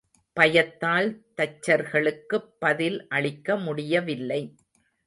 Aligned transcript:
பயத்தால் 0.33 1.09
தச்சர்களுக்குப் 1.37 2.49
பதில் 2.59 3.07
அளிக்க 3.07 3.55
முடியவில்லை. 3.55 4.55